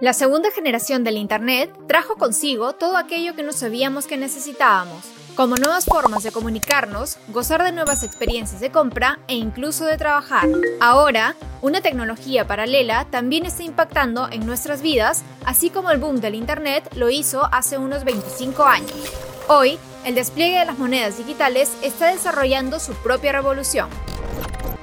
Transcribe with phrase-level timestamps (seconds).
[0.00, 5.04] La segunda generación del Internet trajo consigo todo aquello que no sabíamos que necesitábamos,
[5.36, 10.48] como nuevas formas de comunicarnos, gozar de nuevas experiencias de compra e incluso de trabajar.
[10.80, 16.34] Ahora, una tecnología paralela también está impactando en nuestras vidas, así como el boom del
[16.34, 18.92] Internet lo hizo hace unos 25 años.
[19.46, 23.88] Hoy, el despliegue de las monedas digitales está desarrollando su propia revolución.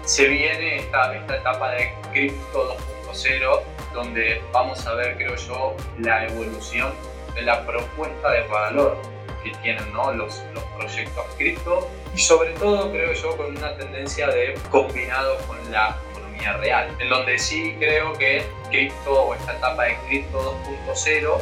[0.05, 2.77] Se viene esta, etapa de cripto
[3.11, 3.61] 2.0
[3.93, 6.91] donde vamos a ver, creo yo, la evolución
[7.35, 8.97] de la propuesta de valor
[9.43, 10.11] que tienen ¿no?
[10.11, 15.57] los, los proyectos cripto y sobre todo, creo yo, con una tendencia de combinado con
[15.71, 20.55] la economía real, en donde sí creo que cripto o esta etapa de cripto
[20.87, 21.37] 2.0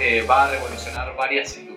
[0.00, 1.76] eh, va a revolucionar varias industrias.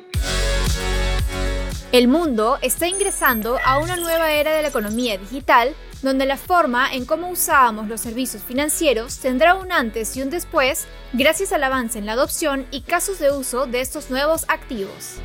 [1.91, 6.91] El mundo está ingresando a una nueva era de la economía digital donde la forma
[6.93, 11.99] en cómo usábamos los servicios financieros tendrá un antes y un después gracias al avance
[11.99, 15.17] en la adopción y casos de uso de estos nuevos activos.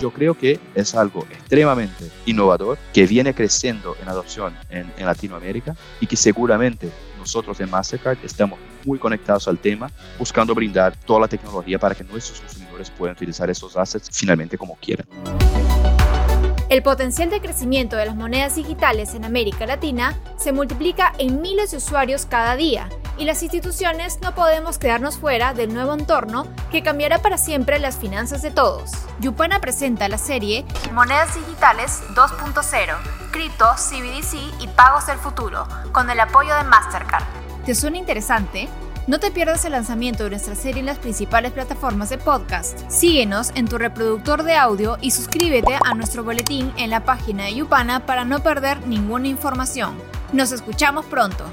[0.00, 6.06] Yo creo que es algo extremadamente innovador que viene creciendo en adopción en, Latinoamérica y
[6.06, 11.78] que seguramente nosotros en Mastercard estamos muy conectados al tema, buscando brindar toda la tecnología
[11.78, 15.06] para que nuestros consumidores puedan utilizar esos assets finalmente como quieran.
[16.74, 21.70] El potencial de crecimiento de las monedas digitales en América Latina se multiplica en miles
[21.70, 26.82] de usuarios cada día y las instituciones no podemos quedarnos fuera del nuevo entorno que
[26.82, 28.90] cambiará para siempre las finanzas de todos.
[29.20, 32.96] Yupana presenta la serie Monedas Digitales 2.0,
[33.30, 37.22] Cripto, CBDC y Pagos del Futuro, con el apoyo de Mastercard.
[37.64, 38.68] ¿Te suena interesante?
[39.06, 42.80] No te pierdas el lanzamiento de nuestra serie en las principales plataformas de podcast.
[42.88, 47.54] Síguenos en tu reproductor de audio y suscríbete a nuestro boletín en la página de
[47.56, 49.98] Yupana para no perder ninguna información.
[50.32, 51.44] Nos escuchamos pronto.